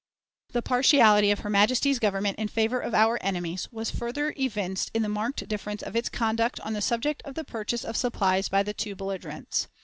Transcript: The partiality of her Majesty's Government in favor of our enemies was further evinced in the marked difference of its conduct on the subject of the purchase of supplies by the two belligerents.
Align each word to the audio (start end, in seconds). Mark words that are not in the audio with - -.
The 0.53 0.63
partiality 0.63 1.29
of 1.29 1.41
her 1.41 1.49
Majesty's 1.51 1.99
Government 1.99 2.39
in 2.39 2.47
favor 2.47 2.79
of 2.79 2.95
our 2.95 3.19
enemies 3.21 3.67
was 3.71 3.91
further 3.91 4.33
evinced 4.35 4.89
in 4.95 5.03
the 5.03 5.09
marked 5.09 5.47
difference 5.47 5.83
of 5.83 5.95
its 5.95 6.09
conduct 6.09 6.59
on 6.61 6.73
the 6.73 6.81
subject 6.81 7.21
of 7.23 7.35
the 7.35 7.43
purchase 7.43 7.85
of 7.85 7.95
supplies 7.95 8.49
by 8.49 8.63
the 8.63 8.73
two 8.73 8.95
belligerents. 8.95 9.67